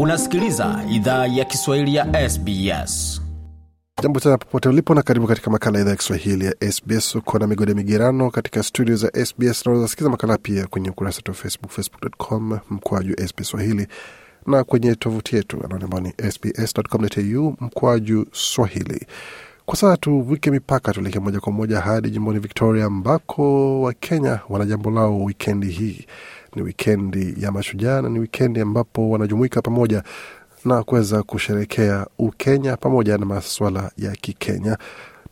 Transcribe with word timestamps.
Unasikiliza 0.00 0.84
idhaa 0.90 1.26
ya 1.26 1.44
Kiswahili 1.44 1.94
ya 1.94 2.30
SBS. 2.30 3.22
Jambo 4.02 4.20
tena 4.20 4.38
popote 4.38 4.68
ulipo 4.68 4.94
na 4.94 5.02
karibu 5.02 5.26
katika 5.26 5.50
makala 5.50 5.80
idhaa 5.80 5.90
ya 5.90 5.96
Kiswahili 5.96 6.44
ya 6.44 6.72
SBS. 6.72 7.14
Uko 7.14 7.38
na 7.38 7.46
migode 7.46 7.74
migerano 7.74 8.30
katika 8.30 8.62
studio 8.62 8.96
za 8.96 9.10
SBS 9.26 9.66
na 9.66 9.72
unazasikiza 9.72 10.10
makala 10.10 10.38
pia 10.38 10.66
kwenye 10.66 10.90
ukurasa 10.90 11.16
wetu 11.16 11.30
wa 11.30 11.34
Facebook, 11.36 11.70
facebook.com 11.70 12.58
mkwaju 12.70 13.14
SBS 13.28 13.48
Swahili 13.48 13.86
na 14.46 14.64
kwenye 14.64 14.94
tovuti 14.94 15.36
yetu 15.36 15.64
anaone 15.64 15.84
ambao 15.84 16.00
ni 16.00 16.12
sbs.com.au 16.32 17.56
mkwaju 17.60 18.26
Swahili. 18.32 19.06
Kwa 19.66 19.76
sasa 19.76 19.96
tuvuke 19.96 20.50
mipaka, 20.50 20.92
tuelekee 20.92 21.18
moja 21.18 21.40
kwa 21.40 21.52
moja 21.52 21.80
hadi 21.80 22.10
jimboni 22.10 22.38
Victoria 22.38 22.84
ambako 22.84 23.80
Wakenya 23.82 24.40
wana 24.48 24.64
jambo 24.64 24.90
lao 24.90 25.24
wikendi 25.24 25.66
hii. 25.68 26.06
Ni 26.56 26.62
wikendi 26.62 27.34
ya 27.38 27.52
Mashujaa 27.52 28.02
na 28.02 28.08
ni 28.08 28.18
wikendi 28.18 28.60
ambapo 28.60 29.10
wanajumuika 29.10 29.62
pamoja 29.62 30.02
na 30.64 30.82
kuweza 30.82 31.22
kusherekea 31.22 32.06
Ukenya 32.18 32.76
pamoja 32.76 33.18
na 33.18 33.26
maswala 33.26 33.90
ya 33.96 34.10
Kikenya. 34.12 34.78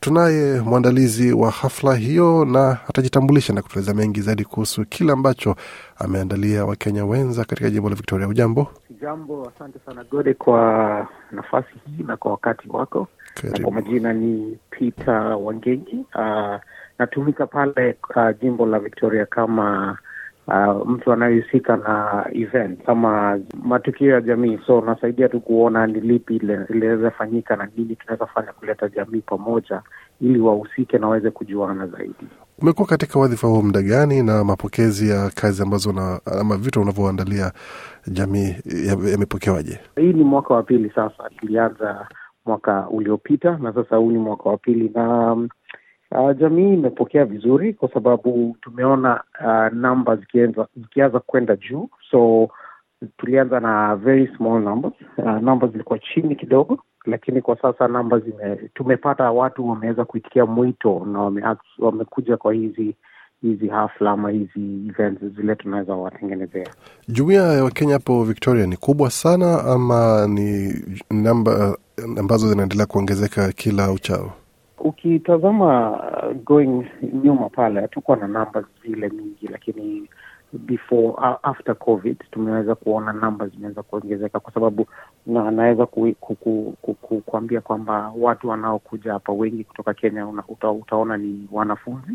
Tunaye 0.00 0.60
mwandalizi 0.60 1.33
wa 1.33 1.50
hafla 1.50 1.95
hiyo 1.95 2.45
na 2.45 2.78
atajitambulisha 2.88 3.52
na 3.52 3.62
kutueleza 3.62 3.95
mengi 3.95 4.20
zaidi 4.20 4.45
kuhusu 4.45 4.84
kile 4.84 5.12
ambacho 5.12 5.56
ameandalia 5.98 6.64
Wakenya 6.64 7.05
wenza 7.06 7.45
katika 7.45 7.70
jimbo 7.70 7.88
la 7.88 7.95
Victoria. 7.95 8.28
Ujambo? 8.28 8.66
Jambo, 9.00 9.52
asante 9.56 9.78
sana 9.86 10.05
Gode 10.05 10.34
kwa 10.34 11.09
nafasi 11.33 11.69
hii 11.86 12.02
na 12.02 12.16
kwa 12.16 12.30
wakati 12.30 12.69
wako. 12.69 13.09
Na 13.42 13.59
kwa 13.59 13.70
majina 13.72 14.12
ni 14.12 14.59
Peter 14.70 15.36
Wangengi. 15.41 16.05
Uh, 16.14 16.56
natumika 16.98 17.47
pale 17.47 17.97
uh, 18.16 18.41
jimbo 18.42 18.66
la 18.66 18.78
Victoria 18.78 19.27
kama 19.27 19.98
uh, 20.48 20.89
mtu 20.89 21.12
anayehusika 21.12 21.77
na 21.77 22.27
event 22.33 22.83
kama 22.84 23.41
matukio 23.62 24.11
ya 24.11 24.21
jamii, 24.21 24.59
so 24.67 24.81
nasaidia 24.81 25.28
tu 25.28 25.41
kuona 25.41 25.86
ni 25.86 26.01
lipi 26.01 26.39
linaweza 26.69 27.11
fanyika 27.11 27.56
na 27.56 27.69
nini 27.77 27.97
tunaweza 27.97 28.27
fanya 28.27 28.53
kuleta 28.53 28.89
jamii 28.89 29.20
pamoja 29.20 29.83
ili 30.20 30.41
wahusike 30.41 30.98
na 30.98 31.06
waweze 31.06 31.31
kujuana 31.31 31.86
zaidi. 31.86 32.14
Umekuwa 32.62 32.89
katika 32.89 33.19
wadhifa 33.19 33.47
huo 33.48 33.62
muda 33.62 33.83
gani, 33.83 34.23
na 34.23 34.45
mapokezi 34.45 35.09
ya 35.11 35.31
kazi 35.34 35.62
ambazo 35.62 35.92
na, 35.92 36.20
ama 36.41 36.56
vitu 36.56 36.81
unavyoandalia 36.83 37.53
jamii 38.06 38.55
yamepokewaje? 39.11 39.81
Hii 39.97 40.12
ni 40.12 40.25
mwaka 40.25 40.55
wa 40.55 40.62
pili 40.62 40.91
sasa, 40.95 41.31
ilianza 41.42 42.06
mwaka 42.47 42.89
uliopita 42.89 43.58
na 43.62 43.73
sasa 43.75 43.97
huu 43.97 44.11
ni 44.11 44.19
mwaka 44.19 44.48
wa 44.51 44.56
pili 44.56 44.91
na 44.95 45.36
uh, 46.15 46.37
jamii 46.39 46.75
imepokea 46.75 47.25
vizuri 47.25 47.75
kwa 47.75 47.89
sababu 47.93 48.57
tumeona 48.61 49.23
uh, 49.41 49.77
namba 49.79 50.17
zikianza 50.77 51.20
kwenda 51.27 51.57
juu, 51.57 51.89
so 52.11 52.48
tulianza 53.17 53.61
na 53.61 53.97
very 53.97 54.31
small 54.37 54.62
numbers. 54.62 54.95
Uh, 55.19 55.25
namba 55.41 55.67
zilikuwa 55.67 55.98
chini 55.98 56.37
kidogo, 56.37 56.79
lakini 57.05 57.41
kwa 57.42 57.57
sasa 57.62 57.89
namba 57.89 58.19
zime, 58.19 58.57
tumepata 58.75 59.31
watu 59.31 59.69
wameweza 59.69 60.05
kuitikia 60.05 60.47
mwito 60.47 61.07
na 61.12 61.19
wame, 61.20 61.42
wamekuja 61.79 62.37
kwa 62.37 62.53
hizi 62.55 62.95
hizi 63.42 63.69
hafla 63.69 64.11
ama 64.11 64.31
hizi 64.31 64.89
events 64.89 65.25
zile 65.37 65.55
tunaweza 65.57 65.95
watengenezea. 65.95 66.67
Jumuia 67.09 67.42
ya 67.42 67.65
Wakenya 67.65 67.92
hapo 67.92 68.25
Victoria 68.25 68.67
ni 68.67 68.77
kubwa 68.77 69.11
sana 69.11 69.65
ama 69.65 70.27
ni 70.29 70.75
namba 71.11 71.77
ambazo 72.19 72.48
zinaendelea 72.48 72.87
kuongezeka 72.87 73.53
kila 73.53 73.92
uchao? 73.92 74.33
Ukitazama 74.84 75.90
uh, 75.90 76.32
going 76.44 76.86
nyuma 77.24 77.48
pale 77.48 77.80
hatukuwa 77.80 78.16
na 78.16 78.28
namba 78.28 78.64
zile 78.82 79.10
nyingi, 79.10 79.48
lakini 79.48 80.08
before 80.52 81.08
uh, 81.08 81.36
after 81.42 81.74
covid 81.78 82.16
tumeweza 82.30 82.74
kuona 82.74 83.12
namba 83.12 83.46
zimeweza 83.48 83.82
kuongezeka 83.82 84.40
kwa 84.40 84.52
sababu 84.52 84.86
na, 85.27 85.50
naweza 85.50 85.86
ku, 85.86 86.14
ku, 86.20 86.34
ku, 86.34 86.77
ku, 86.82 86.94
ku, 86.94 87.20
kuambia 87.20 87.60
kwamba 87.60 88.12
watu 88.18 88.48
wanaokuja 88.48 89.12
hapa 89.12 89.33
wengi 89.33 89.64
kutoka 89.64 89.94
Kenya 89.94 90.27
una, 90.27 90.42
uta, 90.48 90.70
utaona 90.70 91.17
ni 91.17 91.48
wanafunzi 91.52 92.12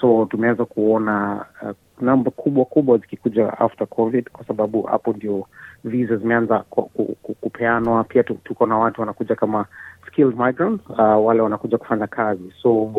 so 0.00 0.24
tumeweza 0.30 0.64
kuona 0.64 1.44
uh, 1.62 1.70
namba 2.00 2.30
kubwa 2.30 2.64
kubwa 2.64 2.98
zikikuja 2.98 3.58
after 3.58 3.86
covid 3.86 4.30
kwa 4.30 4.44
sababu 4.46 4.82
hapo 4.82 5.12
ndio 5.12 5.46
visa 5.84 6.16
zimeanza 6.16 6.58
ku, 6.58 6.82
ku, 6.82 7.16
ku, 7.22 7.34
kupeanwa. 7.34 8.04
Pia 8.04 8.22
tuko 8.22 8.66
na 8.66 8.78
watu 8.78 9.00
wanakuja 9.00 9.34
kama 9.34 9.66
skilled 10.20 10.36
migrants, 10.36 10.84
uh, 10.90 11.16
wale 11.26 11.40
wanakuja 11.40 11.78
kufanya 11.78 12.06
kazi, 12.06 12.52
so 12.62 12.92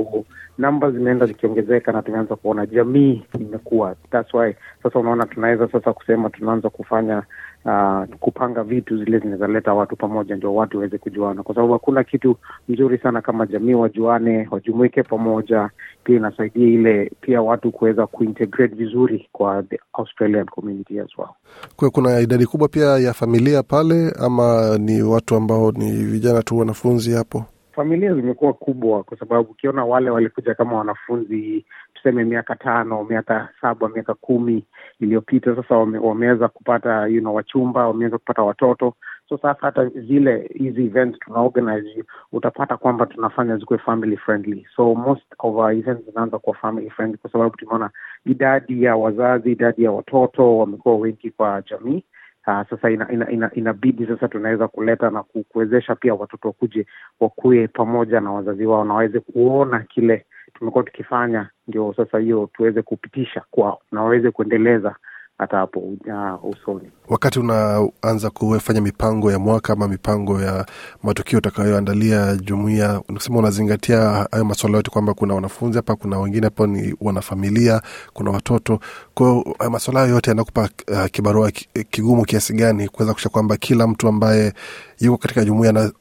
namba 0.58 0.92
zimeenda 0.92 1.26
zikiongezeka 1.26 1.92
na 1.92 2.02
tumeanza 2.02 2.36
kuona 2.36 2.66
jamii 2.66 3.24
imekuwa. 3.40 3.96
That's 4.12 4.34
why 4.34 4.54
sasa 4.84 5.00
unaona 5.00 5.26
tunaweza 5.26 5.68
sasa 5.68 5.94
kusema 5.94 6.30
tunaanza 6.30 6.70
kufanya 6.70 7.24
uh, 7.66 8.16
kupanga 8.20 8.64
vitu 8.64 8.98
zile 8.98 9.20
zinazoleta 9.20 9.74
watu 9.74 9.96
pamoja, 9.96 10.36
ndio 10.36 10.56
watu 10.56 10.78
waweze 10.78 10.98
kujuana, 10.98 11.44
kwa 11.44 11.56
sababu 11.56 11.74
hakuna 11.74 12.04
kitu 12.04 12.38
mzuri 12.70 12.98
sana 12.98 13.22
kama 13.22 13.46
jamii 13.46 13.74
wajuane, 13.74 14.48
wajumuike 14.52 15.04
pamoja. 15.04 15.70
Pia 16.04 16.16
inasaidia 16.18 16.68
ile 16.68 17.12
pia 17.22 17.42
watu 17.42 17.72
kuweza 17.72 18.08
kuintegrate 18.08 18.76
vizuri 18.76 19.30
kwa 19.32 19.64
the 19.64 19.80
Australian 19.94 20.46
community 20.46 21.00
as 21.00 21.18
well. 21.18 21.30
Kwa 21.76 21.90
kuna 21.90 22.20
idadi 22.20 22.46
kubwa 22.46 22.68
pia 22.68 22.86
ya 22.86 23.14
familia 23.14 23.64
pale, 23.64 24.12
ama 24.20 24.78
ni 24.78 25.02
watu 25.02 25.36
ambao 25.36 25.72
ni 25.72 25.92
vijana 25.92 26.44
tu 26.44 26.58
wanafunzi 26.58 27.12
hapo? 27.14 27.46
Familia 27.76 28.14
zimekuwa 28.16 28.54
kubwa 28.54 29.04
kwa 29.04 29.18
sababu 29.20 29.52
ukiona 29.52 29.86
wale 29.86 30.10
walikuja 30.10 30.56
kama 30.56 30.78
wanafunzi 30.78 31.66
tuseme 32.02 32.24
miaka 32.24 32.56
tano, 32.56 33.04
miaka 33.04 33.50
saba, 33.62 33.90
miaka 33.90 34.14
kumi 34.14 34.64
iliyopita, 35.00 35.56
sasa 35.56 35.78
wame, 35.78 35.98
wameweza 35.98 36.48
kupata 36.48 37.08
you 37.08 37.20
know, 37.22 37.36
wachumba, 37.36 37.88
wameweza 37.88 38.18
kupata 38.18 38.42
watoto. 38.44 38.94
So 39.30 39.38
sasa 39.38 39.58
hata 39.62 39.86
zile 39.86 40.50
hizi 40.56 40.86
events 40.86 41.20
tuna 41.20 41.40
organize 41.40 42.04
utapata 42.32 42.78
kwamba 42.78 43.06
tunafanya 43.06 43.58
zikuwe 43.58 43.80
family 43.80 44.18
friendly, 44.18 44.68
so 44.76 44.96
most 44.96 45.26
of 45.40 45.56
our 45.56 45.74
events 45.74 46.06
zinaanza 46.06 46.40
kuwa 46.40 46.56
family 46.56 46.90
friendly 46.90 47.18
kwa 47.18 47.32
sababu 47.32 47.56
tumeona 47.58 47.90
idadi 48.26 48.84
ya 48.84 48.96
wazazi, 48.96 49.52
idadi 49.52 49.84
ya 49.84 49.92
watoto 49.92 50.58
wamekuwa 50.58 50.96
wengi 50.98 51.32
kwa 51.32 51.62
jamii. 51.70 52.04
Uh, 52.48 52.62
sasa 52.70 52.90
ina, 52.92 53.12
ina, 53.12 53.30
ina, 53.32 53.52
inabidi 53.54 54.06
sasa 54.08 54.28
tunaweza 54.28 54.68
kuleta 54.68 55.10
na 55.10 55.24
kuwezesha 55.24 55.96
pia 55.96 56.14
watoto 56.14 56.48
wakuje 56.48 56.86
wakuwe 57.20 57.68
pamoja 57.68 58.20
na 58.20 58.32
wazazi 58.32 58.66
wao 58.66 58.86
na 58.86 58.94
waweze 58.94 59.20
kuona 59.20 59.80
kile 59.80 60.26
tumekuwa 60.54 60.84
tukifanya, 60.84 61.50
ndio 61.68 61.94
sasa 61.98 62.20
hiyo 62.20 62.50
tuweze 62.54 62.82
kupitisha 62.82 63.42
kwao 63.52 63.82
na 63.92 64.04
waweze 64.04 64.32
kuendeleza 64.32 64.96
hata 65.42 65.58
hapo 65.58 65.80
uh, 65.80 66.46
usoni. 66.46 66.92
Wakati 67.10 67.40
unaanza 67.40 68.30
kufanya 68.30 68.82
mipango 68.82 69.32
ya 69.32 69.40
mwaka 69.40 69.74
ama 69.74 69.88
mipango 69.88 70.42
ya 70.42 70.66
matukio 71.04 71.38
utakayoandalia 71.38 72.36
jumuia, 72.36 73.02
unasema 73.10 73.40
unazingatia 73.40 74.00
hayo 74.32 74.46
masuala 74.46 74.78
yote, 74.78 74.92
kwamba 74.92 75.14
kuna 75.14 75.34
wanafunzi 75.36 75.78
hapa, 75.78 75.96
kuna 75.96 76.20
wengine 76.20 76.44
hapa 76.48 76.68
ni 76.68 76.96
wanafamilia, 77.02 77.82
kuna 78.14 78.32
watoto. 78.32 78.80
Kwa 79.14 79.28
hiyo 79.30 79.56
masuala 79.70 80.00
hayo 80.00 80.14
yote 80.14 80.30
yanakupa 80.32 80.70
uh, 80.92 81.06
kibarua 81.06 81.52
kigumu 81.90 82.26
kiasi 82.26 82.54
gani 82.54 82.88
kuweza 82.90 83.14
kusha 83.14 83.30
kwamba 83.30 83.58
kila 83.58 83.88
mtu 83.88 84.08
ambaye 84.08 84.54
yuko 85.00 85.18
katika 85.18 85.46
jumuia 85.46 85.92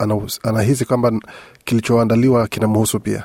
anahisi 0.42 0.84
kwamba 0.84 1.12
kilichoandaliwa 1.64 2.48
kinamhusu 2.48 3.00
pia? 3.00 3.24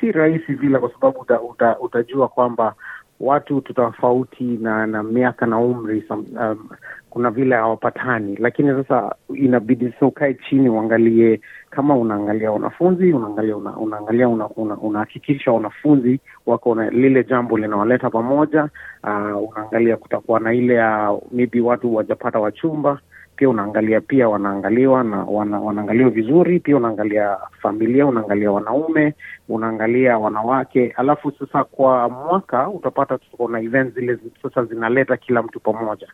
Si 0.00 0.12
rahisi 0.12 0.54
vile, 0.54 0.78
kwa 0.78 0.90
sababu 0.92 1.20
uta, 1.20 1.40
uta, 1.40 1.78
utajua 1.80 2.28
kwamba 2.28 2.74
watu 3.22 3.60
tofauti 3.60 4.44
na 4.44 4.86
na 4.86 5.02
miaka 5.02 5.46
na 5.46 5.58
umri 5.58 6.04
um, 6.10 6.68
kuna 7.10 7.30
vile 7.30 7.54
hawapatani, 7.56 8.36
lakini 8.36 8.68
sasa 8.68 9.14
inabidi 9.34 9.90
sasa 9.92 10.06
ukae 10.06 10.34
chini 10.34 10.68
uangalie, 10.68 11.40
kama 11.70 11.96
unaangalia 11.96 12.52
wanafunzi 12.52 13.12
unaangalia 13.12 13.56
una, 13.56 13.76
unaangalia 13.76 14.28
unahakikisha 14.28 15.50
una, 15.50 15.58
una 15.58 15.68
wanafunzi 15.68 16.20
wako 16.46 16.74
na 16.74 16.90
lile 16.90 17.24
jambo 17.24 17.58
linawaleta 17.58 18.10
pamoja. 18.10 18.68
Uh, 19.04 19.50
unaangalia 19.50 19.96
kutakuwa 19.96 20.40
na 20.40 20.54
ile 20.54 20.84
uh, 20.84 21.22
maybe 21.32 21.60
watu 21.60 21.94
wajapata 21.94 22.38
wachumba 22.40 22.98
pia 23.42 23.48
unaangalia 23.48 24.00
pia 24.00 24.28
wanaangaliwa 24.28 25.04
na 25.04 25.24
wana, 25.24 25.60
wanaangaliwa 25.60 26.10
vizuri. 26.10 26.60
Pia 26.60 26.76
unaangalia 26.76 27.36
familia, 27.62 28.06
unaangalia 28.06 28.50
wanaume, 28.52 29.14
unaangalia 29.48 30.18
wanawake, 30.18 30.92
alafu 30.96 31.30
sasa 31.38 31.64
kwa 31.64 32.08
mwaka 32.08 32.68
utapata 32.68 33.18
tuko 33.18 33.48
na 33.48 33.60
event 33.60 33.94
zile 33.94 34.18
sasa 34.42 34.64
zinaleta 34.64 35.16
kila 35.16 35.42
mtu 35.42 35.60
pamoja. 35.60 36.08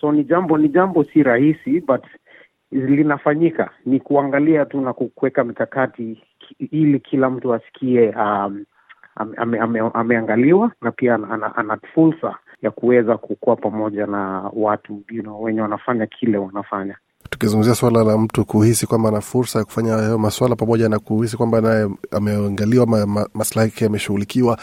So 0.00 0.12
ni 0.12 0.24
jambo 0.24 0.58
ni 0.58 0.68
jambo 0.68 1.04
si 1.04 1.22
rahisi, 1.22 1.80
but 1.80 2.04
linafanyika. 2.70 3.70
Ni 3.86 4.00
kuangalia 4.00 4.64
tu 4.64 4.80
na 4.80 4.92
kuweka 4.92 5.44
mikakati 5.44 6.22
ili 6.58 7.00
kila 7.00 7.30
mtu 7.30 7.54
asikie 7.54 8.08
um, 8.08 8.64
ame, 9.16 9.58
ame, 9.58 9.80
ameangaliwa 9.94 10.72
na 10.82 10.90
pia 10.92 11.14
ana, 11.14 11.56
ana 11.56 11.78
fursa 11.94 12.34
ya 12.62 12.70
kuweza 12.70 13.16
kukua 13.18 13.56
pamoja 13.56 14.06
na 14.06 14.50
watu 14.52 15.02
you 15.10 15.22
know, 15.22 15.42
wenye 15.42 15.60
wanafanya 15.60 16.06
kile 16.06 16.38
wanafanya. 16.38 16.96
Tukizungumzia 17.30 17.74
swala 17.74 18.04
la 18.04 18.18
mtu 18.18 18.44
kuhisi 18.44 18.86
kwamba 18.86 19.08
ana 19.08 19.20
fursa 19.20 19.58
ya 19.58 19.64
kufanya 19.64 19.92
hayo 19.92 20.18
maswala 20.18 20.56
pamoja 20.56 20.88
na 20.88 20.98
kuhisi 20.98 21.36
kwamba 21.36 21.60
naye 21.60 21.88
ameangaliwa, 22.10 22.86
ma, 22.86 23.06
ma, 23.06 23.28
maslahi 23.34 23.68
yake 23.68 23.84
yameshughulikiwa, 23.84 24.58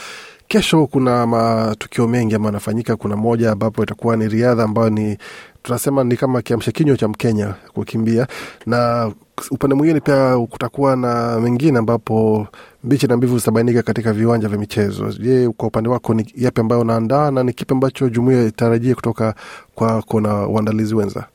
kesho 0.47 0.87
kuna 0.87 1.27
matukio 1.27 2.07
mengi 2.07 2.35
ambayo 2.35 2.47
yanafanyika. 2.49 2.95
Kuna 2.95 3.15
moja 3.15 3.51
ambapo 3.51 3.83
itakuwa 3.83 4.17
ni 4.17 4.27
riadha 4.27 4.63
ambayo 4.63 4.89
ni 4.89 5.17
tunasema 5.63 6.03
ni 6.03 6.15
kama 6.17 6.41
kiamsha 6.41 6.71
kinywa 6.71 6.97
cha 6.97 7.07
Mkenya 7.07 7.53
kukimbia, 7.73 8.27
na 8.65 9.11
upande 9.51 9.75
mwingine 9.75 9.99
pia 9.99 10.37
kutakuwa 10.49 10.95
na 10.95 11.39
mengine 11.39 11.79
ambapo 11.79 12.47
mbichi 12.83 13.07
na 13.07 13.17
mbivu 13.17 13.37
zitabainika 13.37 13.81
katika 13.81 14.13
viwanja 14.13 14.47
vya 14.47 14.57
michezo. 14.57 15.09
Je, 15.19 15.49
kwa 15.57 15.67
upande 15.67 15.89
wako 15.89 16.13
ni 16.13 16.31
yapi 16.35 16.61
ambayo 16.61 16.81
unaandaa 16.81 17.31
na 17.31 17.43
ni 17.43 17.53
kipi 17.53 17.73
ambacho 17.73 18.09
jumuia 18.09 18.43
itarajie 18.45 18.95
kutoka 18.95 19.35
kwako 19.75 20.21
na 20.21 20.47
uandalizi 20.47 20.95
wenza? 20.95 21.25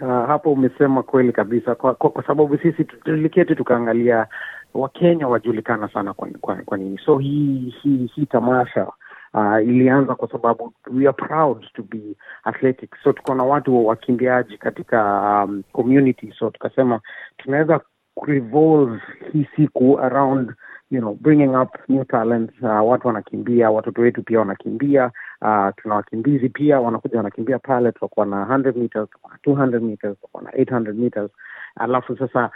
Uh, 0.00 0.08
hapo 0.08 0.52
umesema 0.52 1.02
kweli 1.02 1.32
kabisa 1.32 1.74
kwa, 1.74 1.94
kwa, 1.94 2.10
kwa 2.10 2.26
sababu 2.26 2.58
sisi 2.58 2.84
tuliketi 2.84 3.54
tukaangalia 3.54 4.26
Wakenya 4.74 5.28
wajulikana 5.28 5.88
sana 5.88 6.14
kwa, 6.14 6.28
kwa, 6.40 6.56
kwa 6.56 6.78
nini 6.78 6.98
so 7.06 7.18
hii 7.18 7.74
hii 7.82 8.10
hii 8.14 8.26
tamasha 8.26 8.86
uh, 9.34 9.62
ilianza 9.62 10.14
kwa 10.14 10.28
sababu 10.28 10.72
we 10.92 11.08
are 11.08 11.12
proud 11.12 11.66
to 11.74 11.82
be 11.82 12.16
athletic. 12.44 12.90
So 13.04 13.12
tuko 13.12 13.34
na 13.34 13.44
watu 13.44 13.86
wakimbiaji 13.86 14.58
katika 14.58 15.20
um, 15.44 15.62
community. 15.72 16.34
So 16.38 16.50
tukasema 16.50 17.00
tunaweza 17.36 17.80
revolve 18.22 19.00
hii 19.32 19.46
siku 19.56 20.00
around 20.00 20.52
you 20.90 21.00
know 21.00 21.14
bringing 21.20 21.56
up 21.56 21.76
new 21.88 22.04
talents. 22.04 22.54
Uh, 22.62 22.88
watu 22.90 23.06
wanakimbia 23.06 23.70
watoto 23.70 24.02
wetu 24.02 24.22
pia 24.22 24.38
wanakimbia. 24.38 25.10
Uh, 25.42 25.68
tuna 25.76 25.94
wakimbizi 25.94 26.48
pia 26.48 26.80
wanakuja 26.80 27.16
wanakimbia 27.16 27.58
pale. 27.58 27.92
Tutakuwa 27.92 28.26
na 28.26 28.44
100 28.44 28.78
meters 28.78 29.08
200 29.46 29.80
meters 29.80 30.14
tutakuwa 30.14 30.42
na 30.42 30.50
800 30.50 30.92
meters. 30.94 31.30
Alafu 31.76 32.16
sasa 32.16 32.50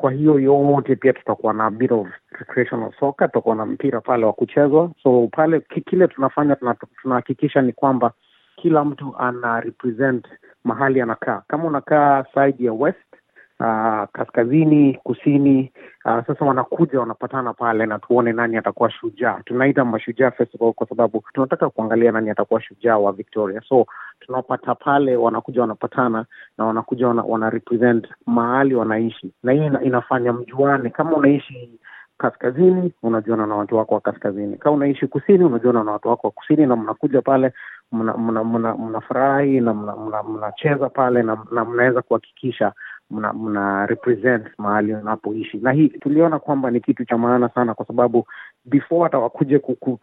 kwa 0.00 0.12
hiyo 0.12 0.38
yote 0.40 0.96
pia 0.96 1.12
tutakuwa 1.12 1.52
na 1.54 1.70
bit 1.70 1.92
of 1.92 2.08
recreational 2.30 2.92
soccer 3.00 3.28
tutakuwa 3.28 3.56
na 3.56 3.66
mpira 3.66 4.00
pale 4.00 4.26
wa 4.26 4.32
kuchezwa. 4.32 4.90
So 5.02 5.28
pale 5.32 5.60
kile 5.60 6.08
tunafanya 6.08 6.56
tunahakikisha 7.02 7.62
ni 7.62 7.72
kwamba 7.72 8.12
kila 8.56 8.84
mtu 8.84 9.14
ana 9.18 9.60
represent 9.60 10.26
mahali 10.64 11.00
anakaa. 11.00 11.42
Kama 11.48 11.64
unakaa 11.64 12.24
side 12.34 12.64
ya 12.64 12.72
west 12.72 13.17
uh, 13.60 14.04
kaskazini 14.12 14.94
kusini. 15.04 15.72
Uh, 16.04 16.26
sasa 16.26 16.44
wanakuja 16.44 17.00
wanapatana 17.00 17.52
pale 17.54 17.86
na 17.86 17.98
tuone 17.98 18.32
nani 18.32 18.56
atakuwa 18.56 18.90
shujaa. 18.90 19.40
Tunaita 19.44 19.84
mashujaa 19.84 20.30
festival 20.30 20.72
kwa 20.72 20.86
sababu 20.88 21.24
tunataka 21.34 21.70
kuangalia 21.70 22.12
nani 22.12 22.30
atakuwa 22.30 22.60
shujaa 22.62 22.98
wa 22.98 23.12
victoria. 23.12 23.60
So 23.68 23.86
tunapata 24.20 24.74
pale 24.74 25.16
wanakuja 25.16 25.60
wanapatana 25.60 26.24
na 26.58 26.64
wanakuja 26.64 27.08
wana, 27.08 27.22
wana 27.22 27.50
represent 27.50 28.08
mahali 28.26 28.74
wanaishi. 28.74 29.32
Na 29.42 29.52
hii 29.52 29.70
inafanya 29.84 30.32
mjuane. 30.32 30.90
Kama 30.90 31.16
unaishi 31.16 31.78
kaskazini 32.18 32.92
unajuana 33.02 33.46
na 33.46 33.54
watu 33.56 33.76
wako 33.76 33.94
wa 33.94 34.00
kaskazini. 34.00 34.56
Kama 34.56 34.76
unaishi 34.76 35.06
kusini 35.06 35.44
unajuana 35.44 35.84
na 35.84 35.92
watu 35.92 36.08
wako 36.08 36.26
wa 36.26 36.30
kusini 36.30 36.66
na 36.66 36.76
mnakuja 36.76 37.22
pale 37.22 37.52
mnafurahi 37.92 39.60
mna, 39.60 39.72
mna, 39.74 39.92
mna 39.92 40.10
na 40.10 40.22
mnacheza 40.22 40.76
mna 40.76 40.88
pale 40.90 41.22
na, 41.22 41.38
na 41.52 41.64
mnaweza 41.64 42.02
kuhakikisha 42.02 42.72
mna, 43.10 43.32
mna 43.32 43.86
represent 43.86 44.46
mahali 44.58 44.94
unapoishi. 44.94 45.58
Na 45.58 45.72
hii 45.72 45.88
tuliona 45.88 46.38
kwamba 46.38 46.70
ni 46.70 46.80
kitu 46.80 47.04
cha 47.04 47.18
maana 47.18 47.48
sana 47.48 47.74
kwa 47.74 47.86
sababu 47.86 48.26
before 48.64 49.02
hata 49.02 49.18
wakuje 49.18 49.58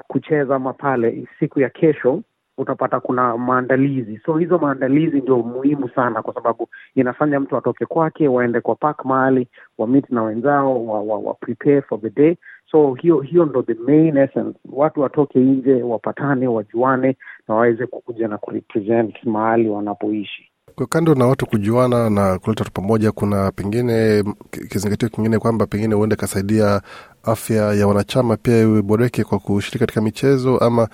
kucheza 0.08 0.56
ama 0.56 0.74
pale 0.74 1.28
siku 1.40 1.60
ya 1.60 1.70
kesho 1.70 2.22
utapata 2.58 3.00
kuna 3.00 3.38
maandalizi. 3.38 4.20
So 4.26 4.38
hizo 4.38 4.58
maandalizi 4.58 5.22
ndio 5.22 5.38
muhimu 5.38 5.90
sana 5.90 6.22
kwa 6.22 6.34
sababu 6.34 6.68
inafanya 6.96 7.40
mtu 7.40 7.58
atoke 7.58 7.86
kwake 7.86 8.28
waende 8.28 8.62
kwa 8.62 8.76
park 8.76 9.06
mahali 9.06 9.48
wamiti 9.78 10.14
na 10.16 10.24
wenzao 10.24 10.86
wa, 10.86 11.02
wa, 11.02 11.20
wa 11.20 11.34
prepare 11.34 11.82
for 11.82 12.02
the 12.02 12.10
day. 12.10 12.36
So 12.72 12.94
hiyo 12.94 13.20
hiyo 13.20 13.46
ndo 13.46 13.62
the 13.64 13.74
main 13.74 14.18
essence. 14.18 14.60
Watu 14.72 15.02
watoke 15.02 15.40
nje 15.40 15.84
wapatane 15.84 16.48
wajuane 16.48 17.18
na 17.48 17.56
waweze 17.56 17.86
kukuja 17.88 18.28
na 18.28 18.38
kurepresent 18.38 19.24
mahali 19.24 19.70
wanapoishi 19.70 20.52
kwa 20.76 20.88
kando 20.88 21.16
na 21.16 21.28
watu 21.28 21.46
kujuana 21.46 22.10
na 22.10 22.40
kuleta 22.40 22.64
watu 22.64 22.72
pamoja, 22.72 23.12
kuna 23.12 23.52
pengine 23.52 24.24
kizingatio 24.70 25.10
kingine 25.10 25.40
kwamba 25.40 25.66
pengine 25.68 25.96
huenda 25.96 26.14
ikasaidia 26.16 26.82
afya 27.24 27.74
ya 27.74 27.88
wanachama 27.88 28.38
pia 28.38 28.60
iboreke 28.62 29.24
kwa 29.24 29.40
kushiriki 29.40 29.80
katika 29.80 30.02
michezo, 30.02 30.58
ama 30.58 30.88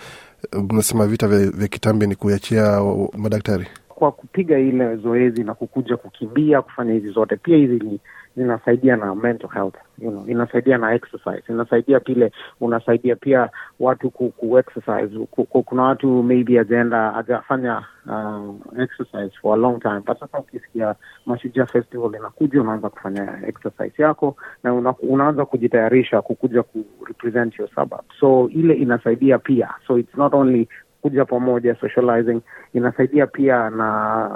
mnasema 0.69 1.07
vita 1.07 1.27
vya, 1.27 1.67
kitambi 1.67 2.07
ni 2.07 2.15
kuachia 2.15 2.81
madaktari 3.17 3.67
kwa 4.01 4.11
kupiga 4.11 4.59
ile 4.59 4.95
zoezi 4.95 5.43
na 5.43 5.53
kukuja 5.53 5.97
kukimbia 5.97 6.61
kufanya 6.61 6.93
hizi 6.93 7.09
zote. 7.09 7.35
Pia 7.35 7.57
hizi 7.57 7.99
zinasaidia 8.37 8.95
na 8.95 9.15
mental 9.15 9.49
health 9.49 9.75
you 9.97 10.11
know, 10.11 10.25
inasaidia 10.27 10.77
na 10.77 10.93
exercise. 10.93 11.43
Inasaidia 11.49 11.99
pile 11.99 12.31
unasaidia 12.61 13.15
pia 13.15 13.49
watu 13.79 14.09
ku, 14.09 14.29
ku 14.29 14.59
exercise. 14.59 15.25
Ku, 15.31 15.45
ku, 15.45 15.63
kuna 15.63 15.83
watu 15.83 16.23
maybe 16.23 16.59
ajaenda 16.59 17.15
ajafanya 17.15 17.83
uh, 18.05 18.55
exercise 18.81 19.31
for 19.41 19.53
a 19.53 19.61
long 19.61 19.79
time. 19.79 19.99
But 19.99 20.19
sasa 20.19 20.39
ukisikia 20.39 20.95
mashujaa 21.25 21.65
festival 21.65 22.15
inakuja 22.15 22.61
unaanza 22.61 22.89
kufanya 22.89 23.47
exercise 23.47 24.03
yako 24.03 24.35
na 24.63 24.73
una, 24.73 24.93
unaanza 24.97 25.45
kujitayarisha 25.45 26.21
kukuja 26.21 26.63
ku 26.63 26.85
represent 27.07 27.59
your 27.59 27.69
suburb 27.75 28.03
so 28.19 28.49
ile 28.49 28.73
inasaidia 28.73 29.37
pia. 29.39 29.69
So 29.87 29.97
it's 29.99 30.15
not 30.17 30.33
only 30.33 30.67
kuja 31.01 31.25
pamoja 31.25 31.75
socializing 31.75 32.41
inasaidia 32.73 33.27
pia 33.27 33.69
na 33.69 34.29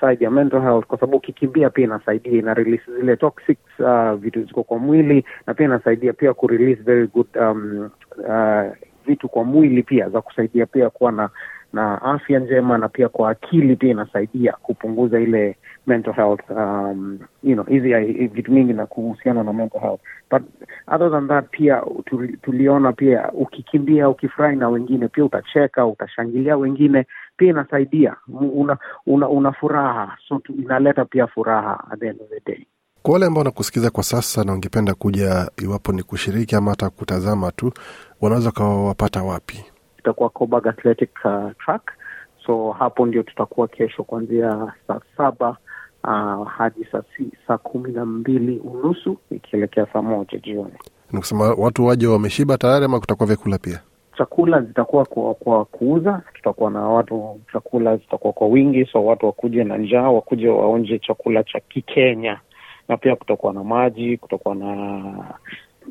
side 0.00 0.24
ya 0.24 0.30
mental 0.30 0.60
health 0.62 0.86
kwa 0.86 0.98
sababu 0.98 1.16
ukikimbia 1.16 1.70
pia 1.70 1.84
inasaidia 1.84 2.32
ina 2.32 2.54
release 2.54 2.84
zile 3.00 3.16
toxic 3.16 3.58
uh, 3.78 4.12
vitu 4.12 4.42
ziko 4.44 4.62
kwa 4.62 4.78
mwili 4.78 5.24
na 5.46 5.54
pia 5.54 5.66
inasaidia 5.66 6.12
pia 6.12 6.34
kurelease 6.34 6.82
very 6.82 7.06
good 7.06 7.26
um, 7.40 7.90
uh, 8.18 8.72
vitu 9.06 9.28
kwa 9.28 9.44
mwili 9.44 9.82
pia 9.82 10.08
za 10.08 10.20
kusaidia 10.20 10.66
pia 10.66 10.90
kuwa 10.90 11.12
na 11.12 11.30
na 11.72 12.02
afya 12.02 12.38
njema 12.38 12.78
na 12.78 12.88
pia 12.88 13.08
kwa 13.08 13.30
akili 13.30 13.76
pia 13.76 13.90
inasaidia 13.90 14.52
kupunguza 14.52 15.20
ile 15.20 15.56
mental 15.86 16.14
health 16.14 16.50
um, 16.50 17.18
you 17.42 17.54
know 17.54 17.64
hizi 17.66 17.94
vitu 18.26 18.52
mingi 18.52 18.72
na 18.72 18.86
kuhusiana 18.86 19.42
na 19.44 19.52
mental 19.52 19.80
health. 19.80 20.00
But 20.30 20.42
other 20.86 21.10
than 21.10 21.28
that 21.28 21.44
pia 21.50 21.82
tuli, 22.04 22.36
tuliona 22.42 22.92
pia 22.92 23.32
ukikimbia 23.32 24.08
ukifurahi 24.08 24.56
na 24.56 24.68
wengine 24.68 25.08
pia 25.08 25.24
utacheka 25.24 25.86
utashangilia 25.86 26.56
wengine 26.56 27.06
pia 27.36 27.50
inasaidia. 27.50 28.16
Una, 28.54 28.76
una, 29.06 29.28
una 29.28 29.52
furaha. 29.52 30.16
So 30.28 30.38
tu, 30.38 30.52
inaleta 30.52 31.04
pia 31.04 31.26
furaha 31.26 31.84
at 31.90 32.00
the 32.00 32.06
end 32.06 32.20
of 32.22 32.28
the 32.28 32.52
day. 32.52 32.66
Kwa 33.02 33.12
wale 33.12 33.26
ambao 33.26 33.38
wanakusikiza 33.40 33.90
kwa 33.90 34.04
sasa 34.04 34.44
na 34.44 34.52
wangependa 34.52 34.94
kuja 34.94 35.50
iwapo 35.62 35.92
ni 35.92 36.02
kushiriki 36.02 36.56
ama 36.56 36.70
hata 36.70 36.90
kutazama 36.90 37.52
tu 37.52 37.72
wanaweza 38.20 38.48
ukawapata 38.50 39.22
wapi 39.22 39.64
itakuwa 39.98 40.30
Coburg 40.30 40.66
Athletic 40.68 41.10
uh, 41.24 41.50
Track. 41.64 41.92
So 42.46 42.72
hapo 42.72 43.06
ndio 43.06 43.22
tutakuwa 43.22 43.68
kesho 43.68 44.04
kuanzia 44.04 44.72
saa 44.88 45.00
saba 45.16 45.56
uh, 46.04 46.48
hadi 46.48 46.84
saa 46.92 47.02
si, 47.16 47.30
saa 47.46 47.58
kumi 47.58 47.92
na 47.92 48.04
mbili 48.06 48.58
unusu 48.58 49.16
ikielekea 49.30 49.86
saa 49.92 50.02
moja 50.02 50.38
jioni. 50.38 50.72
Ni 51.12 51.18
kusema 51.18 51.54
watu 51.58 51.86
waje 51.86 52.06
wameshiba 52.06 52.58
tayari 52.58 52.84
ama 52.84 53.00
kutakuwa 53.00 53.26
vyakula 53.26 53.58
pia? 53.58 53.80
Chakula 54.18 54.60
zitakuwa 54.60 55.04
kwa, 55.04 55.34
kwa 55.34 55.64
kuuza. 55.64 56.22
Tutakuwa 56.34 56.70
na 56.70 56.80
watu, 56.80 57.40
chakula 57.52 57.96
zitakuwa 57.96 58.32
kwa 58.32 58.46
wingi, 58.48 58.86
so 58.92 59.04
watu 59.04 59.26
wakuje 59.26 59.64
na 59.64 59.76
njaa, 59.78 60.08
wakuje 60.10 60.48
waonje 60.48 60.98
chakula 60.98 61.44
cha 61.44 61.60
Kikenya, 61.60 62.40
na 62.88 62.96
pia 62.96 63.16
kutakuwa 63.16 63.52
na 63.52 63.64
maji, 63.64 64.16
kutakuwa 64.16 64.54
na 64.54 65.12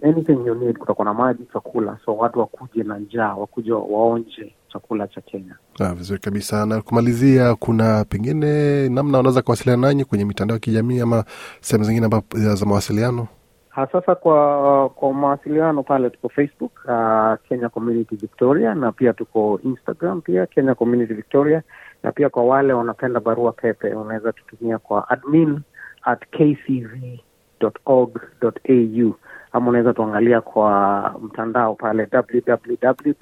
anything 0.04 0.46
you 0.46 0.56
need, 0.56 0.78
kutakuwa 0.78 1.06
na 1.06 1.14
maji, 1.14 1.44
chakula, 1.54 1.98
so 2.06 2.16
watu 2.18 2.40
wakuje 2.40 2.84
na 2.84 2.98
njaa, 3.00 3.34
wakuje 3.34 3.72
waonje 3.72 4.54
chakula 4.74 5.08
cha 5.08 5.22
Kenya. 5.22 5.56
Ah, 5.80 5.94
vizuri 5.94 6.20
kabisa. 6.20 6.66
Na 6.66 6.82
kumalizia, 6.82 7.56
kuna 7.56 8.06
pengine 8.06 8.90
namna 8.90 9.18
wanaweza 9.18 9.42
kuwasiliana 9.42 9.88
nanyi 9.88 10.06
kwenye 10.06 10.26
mitandao 10.26 10.56
ya 10.56 10.60
kijamii 10.60 11.00
ama 11.00 11.24
sehemu 11.62 11.84
zingine 11.86 12.10
za 12.34 12.66
mawasiliano? 12.66 13.28
Ha, 13.70 13.88
sasa 13.92 14.16
kwa 14.16 14.90
kwa 14.90 15.14
mawasiliano 15.14 15.84
pale 15.84 16.10
tuko 16.10 16.30
Facebook 16.30 16.72
uh, 16.86 17.48
Kenya 17.50 17.70
Community 17.70 18.16
Victoria, 18.16 18.76
na 18.76 18.92
pia 18.92 19.14
tuko 19.14 19.60
Instagram 19.64 20.22
pia 20.22 20.46
Kenya 20.46 20.76
Community 20.76 21.14
Victoria, 21.14 21.62
na 22.04 22.12
pia 22.12 22.30
kwa 22.30 22.44
wale 22.46 22.74
wanapenda 22.74 23.20
barua 23.20 23.52
pepe 23.52 23.94
unaweza 23.94 24.34
tutumia 24.34 24.78
kwa 24.78 25.10
admin 25.10 25.60
at 26.04 26.22
kcv.org.au 27.60 29.16
ama 29.52 29.70
unaweza 29.70 29.94
tuangalia 29.94 30.42
kwa 30.42 31.16
mtandao 31.24 31.76
pale 31.76 32.08
www.kcv.org.au. 32.14 33.20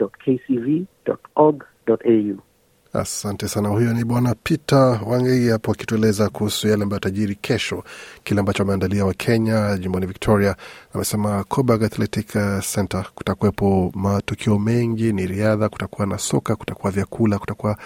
Asante 2.93 3.47
sana. 3.47 3.69
Huyo 3.69 3.93
ni 3.93 4.03
Bwana 4.03 4.35
Peter 4.43 4.99
Wangei 5.07 5.49
hapo 5.49 5.71
akitueleza 5.71 6.29
kuhusu 6.29 6.67
yale 6.67 6.83
ambayo 6.83 6.99
tajiri 6.99 7.35
kesho, 7.35 7.83
kile 8.23 8.39
ambacho 8.39 8.63
ameandalia 8.63 9.05
Wakenya 9.05 9.77
jimboni 9.77 10.05
Victoria. 10.05 10.55
Amesema 10.93 11.43
Coburg 11.43 11.83
Athletic 11.83 12.27
Center 12.73 13.05
kutakuwepo 13.15 13.91
matukio 13.95 14.59
mengi, 14.59 15.13
ni 15.13 15.27
riadha, 15.27 15.69
kutakuwa 15.69 16.07
na 16.07 16.17
soka, 16.17 16.55
kutakuwa 16.55 16.91
vyakula, 16.91 17.39
kutakuwa 17.39 17.77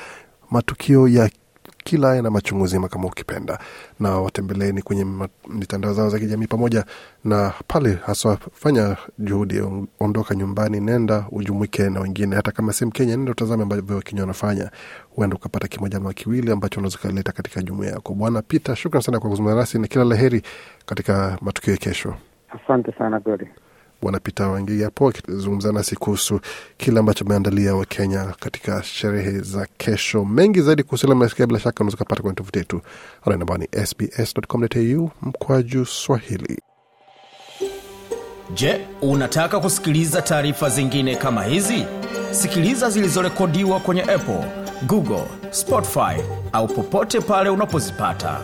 matukio 0.51 1.07
ya 1.07 1.29
kila 1.89 2.11
aina 2.11 2.29
machungu 2.31 2.67
zima 2.67 2.87
kama 2.87 3.07
ukipenda, 3.07 3.59
na 3.99 4.09
watembeleeni 4.21 4.81
kwenye 4.81 5.05
mitandao 5.47 5.93
zao 5.93 6.09
za 6.09 6.19
kijamii 6.19 6.47
pamoja 6.47 6.85
na 7.23 7.53
pale 7.67 7.93
haswa, 8.05 8.37
fanya 8.53 8.97
juhudi, 9.19 9.61
ondoka 9.99 10.35
nyumbani, 10.35 10.79
nenda 10.79 11.25
ujumuike 11.31 11.89
na 11.89 11.99
wengine, 11.99 12.35
hata 12.35 12.51
kama 12.51 12.73
si 12.73 12.85
Mkenya, 12.85 13.15
nenda 13.17 13.31
utazame 13.31 13.63
ambavyo 13.63 13.95
Wakenya 13.95 14.21
wanafanya, 14.21 14.71
huenda 15.15 15.35
ukapata 15.35 15.67
kimoja 15.67 15.97
ama 15.97 16.13
kiwili 16.13 16.51
ambacho 16.51 16.79
unaweza 16.79 16.97
ukaleta 16.99 17.31
katika 17.31 17.61
jumuia 17.61 17.89
yako. 17.91 18.13
Bwana 18.13 18.41
Peter, 18.41 18.75
shukran 18.75 19.01
sana 19.01 19.19
kwa 19.19 19.29
kuzungumza 19.29 19.59
nasi 19.59 19.79
na 19.79 19.87
kila 19.87 20.03
la 20.03 20.15
heri 20.15 20.41
katika 20.85 21.37
matukio 21.41 21.73
ya 21.73 21.79
kesho. 21.79 22.15
Asante 22.49 22.91
sana 22.97 23.19
Godi. 23.19 23.47
Bwana 24.01 24.19
Peter 24.19 24.47
Wangigi 24.47 24.83
hapo 24.83 25.07
akizungumza 25.09 25.71
nasi 25.71 25.95
kuhusu 25.95 26.39
kile 26.77 26.99
ambacho 26.99 27.25
ameandalia 27.25 27.75
Wakenya 27.75 28.25
katika 28.39 28.83
sherehe 28.83 29.39
za 29.39 29.67
kesho. 29.77 30.25
Mengi 30.25 30.61
zaidi 30.61 30.83
kuhusu 30.83 31.05
ile 31.07 31.15
mnasikia, 31.15 31.47
bila 31.47 31.59
shaka 31.59 31.79
unaweza 31.83 31.97
kupata 31.97 32.21
kwenye 32.21 32.35
tovuti 32.35 32.59
yetu 32.59 32.81
ambayo 33.25 33.57
ni 33.57 33.85
sbs.com.au 33.85 35.11
mkwaju 35.21 35.85
Swahili. 35.85 36.59
Je, 38.53 38.81
unataka 39.01 39.59
kusikiliza 39.59 40.21
taarifa 40.21 40.69
zingine 40.69 41.15
kama 41.15 41.43
hizi? 41.43 41.85
Sikiliza 42.31 42.89
zilizorekodiwa 42.89 43.79
kwenye 43.79 44.01
Apple, 44.01 44.43
Google, 44.87 45.23
Spotify 45.51 46.21
au 46.53 46.67
popote 46.67 47.19
pale 47.21 47.49
unapozipata. 47.49 48.39